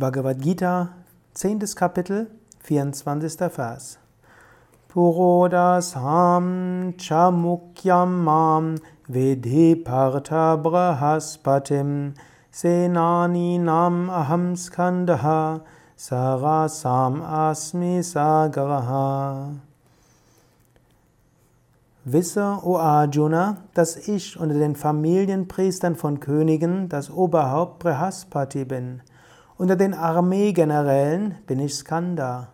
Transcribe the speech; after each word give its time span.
Bhagavad 0.00 0.40
Gita, 0.40 0.94
10. 1.34 1.58
Kapitel, 1.76 2.28
24. 2.60 3.50
Vers. 3.54 3.98
Purodasam 4.88 6.46
chamukyam 6.96 8.24
mam 8.24 8.78
vedhi 9.10 9.74
partha 9.84 10.56
brahaspatim 10.56 12.14
senani 12.50 13.60
nam 13.60 14.08
aham 14.08 14.56
skandaha 14.56 15.60
sarasam 15.98 17.20
asmi 17.20 18.00
sagaraha. 18.00 19.54
Wisse, 22.06 22.58
o 22.64 22.78
Arjuna, 22.78 23.58
dass 23.74 24.08
ich 24.08 24.40
unter 24.40 24.58
den 24.58 24.76
Familienpriestern 24.76 25.94
von 25.94 26.20
Königen 26.20 26.88
das 26.88 27.10
Oberhaupt 27.10 27.80
Brahaspati 27.80 28.64
bin. 28.64 29.02
Unter 29.60 29.76
den 29.76 29.92
Armeegenerälen 29.92 31.34
bin 31.46 31.60
ich 31.60 31.74
Skanda. 31.74 32.48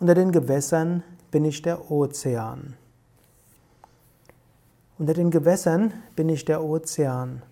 Unter 0.00 0.14
den 0.14 0.32
Gewässern 0.32 1.04
bin 1.30 1.44
ich 1.44 1.62
der 1.62 1.88
Ozean. 1.88 2.74
Unter 4.98 5.14
den 5.14 5.30
Gewässern 5.30 5.92
bin 6.16 6.28
ich 6.28 6.44
der 6.44 6.64
Ozean. 6.64 7.42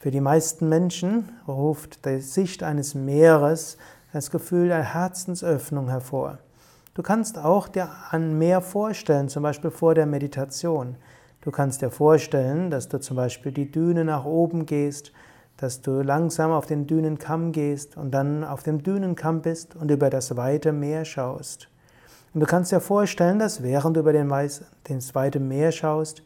Für 0.00 0.10
die 0.10 0.20
meisten 0.20 0.68
Menschen 0.68 1.28
ruft 1.46 2.04
die 2.04 2.18
Sicht 2.18 2.64
eines 2.64 2.96
Meeres 2.96 3.78
das 4.12 4.32
Gefühl 4.32 4.66
der 4.66 4.94
Herzensöffnung 4.94 5.88
hervor. 5.88 6.38
Du 6.94 7.04
kannst 7.04 7.38
auch 7.38 7.68
dir 7.68 7.88
ein 8.10 8.36
Meer 8.36 8.62
vorstellen, 8.62 9.28
zum 9.28 9.44
Beispiel 9.44 9.70
vor 9.70 9.94
der 9.94 10.06
Meditation. 10.06 10.96
Du 11.40 11.52
kannst 11.52 11.82
dir 11.82 11.90
vorstellen, 11.92 12.72
dass 12.72 12.88
du 12.88 12.98
zum 12.98 13.16
Beispiel 13.16 13.52
die 13.52 13.70
Düne 13.70 14.04
nach 14.04 14.24
oben 14.24 14.66
gehst, 14.66 15.12
dass 15.60 15.82
du 15.82 16.00
langsam 16.00 16.52
auf 16.52 16.64
den 16.64 16.86
Dünenkamm 16.86 17.52
gehst 17.52 17.98
und 17.98 18.12
dann 18.12 18.44
auf 18.44 18.62
dem 18.62 18.82
Dünenkamm 18.82 19.42
bist 19.42 19.76
und 19.76 19.90
über 19.90 20.08
das 20.08 20.34
weite 20.38 20.72
Meer 20.72 21.04
schaust. 21.04 21.68
Und 22.32 22.40
du 22.40 22.46
kannst 22.46 22.72
dir 22.72 22.80
vorstellen, 22.80 23.38
dass 23.38 23.62
während 23.62 23.94
du 23.94 24.00
über 24.00 24.14
den, 24.14 24.30
das 24.30 25.14
weite 25.14 25.38
Meer 25.38 25.70
schaust, 25.70 26.22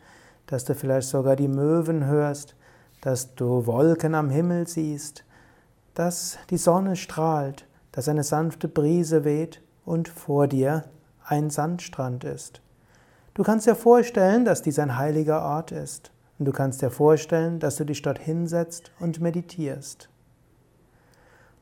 dass 0.47 0.65
du 0.65 0.77
vielleicht 0.77 1.09
sogar 1.09 1.35
die 1.35 1.49
Möwen 1.49 2.07
hörst, 2.07 2.55
dass 3.01 3.35
du 3.35 3.67
Wolken 3.67 4.15
am 4.15 4.31
Himmel 4.31 4.69
siehst, 4.69 5.25
dass 5.95 6.39
die 6.51 6.57
Sonne 6.57 6.95
strahlt, 6.95 7.67
dass 7.91 8.09
eine 8.09 8.23
sanfte 8.23 8.69
Brise 8.69 9.25
weht 9.25 9.61
und 9.85 10.09
vor 10.09 10.47
dir 10.47 10.85
ein 11.27 11.51
Sandstrand 11.51 12.23
ist. 12.23 12.61
Du 13.35 13.43
kannst 13.43 13.67
dir 13.67 13.75
vorstellen, 13.75 14.45
dass 14.45 14.63
dies 14.63 14.79
ein 14.79 14.97
heiliger 14.97 15.43
Ort 15.43 15.73
ist. 15.73 16.13
Und 16.39 16.47
du 16.47 16.53
kannst 16.53 16.83
dir 16.83 16.91
vorstellen, 16.91 17.61
dass 17.61 17.77
du 17.77 17.85
dich 17.85 18.03
dort 18.03 18.19
hinsetzt 18.19 18.91
und 19.01 19.21
meditierst. 19.21 20.09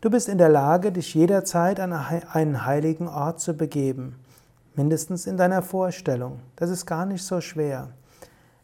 Du 0.01 0.11
bist 0.11 0.29
in 0.29 0.39
der 0.39 0.49
Lage, 0.49 0.91
dich 0.91 1.15
jederzeit 1.15 1.79
an 1.79 1.93
einen 1.93 2.67
heiligen 2.67 3.07
Ort 3.07 3.41
zu 3.41 3.55
begeben, 3.55 4.17
mindestens 4.75 5.27
in 5.27 5.37
deiner 5.37 5.63
Vorstellung. 5.63 6.41
Das 6.57 6.71
ist 6.71 6.87
gar 6.87 7.07
nicht 7.07 7.23
so 7.23 7.41
schwer. 7.41 7.91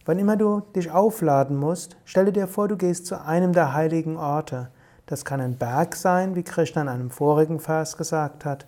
Wann 0.05 0.19
immer 0.19 0.37
du 0.37 0.62
dich 0.75 0.91
aufladen 0.91 1.56
musst, 1.56 1.97
stelle 2.05 2.33
dir 2.33 2.48
vor, 2.48 2.67
du 2.67 2.77
gehst 2.77 3.06
zu 3.06 3.22
einem 3.22 3.53
der 3.53 3.75
heiligen 3.75 4.17
Orte. 4.17 4.70
Das 5.06 5.25
kann 5.25 5.41
ein 5.41 5.56
Berg 5.56 5.95
sein, 5.95 6.34
wie 6.34 6.43
Krishna 6.43 6.83
in 6.83 6.89
einem 6.89 7.11
vorigen 7.11 7.61
Vers 7.61 7.97
gesagt 7.97 8.45
hat. 8.45 8.67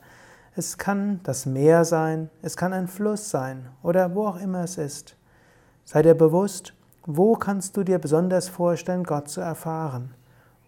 Es 0.55 0.79
kann 0.79 1.21
das 1.23 1.47
Meer 1.47 1.85
sein, 1.85 2.29
es 2.43 2.57
kann 2.57 2.73
ein 2.73 2.89
Fluss 2.89 3.31
sein 3.31 3.69
oder 3.83 4.15
wo 4.15 4.27
auch 4.27 4.41
immer 4.41 4.65
es 4.65 4.79
ist. 4.79 5.17
Sei 5.85 6.03
dir 6.03 6.15
bewusst, 6.15 6.75
wo 7.07 7.35
kannst 7.35 7.77
du 7.77 7.85
dir 7.85 7.99
besonders 7.99 8.49
vorstellen, 8.49 9.05
Gott 9.05 9.29
zu 9.29 9.41
erfahren. 9.41 10.15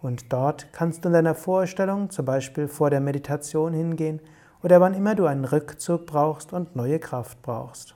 Und 0.01 0.33
dort 0.33 0.73
kannst 0.73 1.03
du 1.03 1.09
in 1.09 1.13
deiner 1.13 1.35
Vorstellung, 1.35 2.09
zum 2.09 2.25
Beispiel 2.25 2.67
vor 2.67 2.89
der 2.89 2.99
Meditation 2.99 3.73
hingehen 3.73 4.19
oder 4.61 4.81
wann 4.81 4.93
immer 4.93 5.15
du 5.15 5.25
einen 5.25 5.45
Rückzug 5.45 6.05
brauchst 6.05 6.53
und 6.53 6.75
neue 6.75 6.99
Kraft 6.99 7.41
brauchst. 7.41 7.95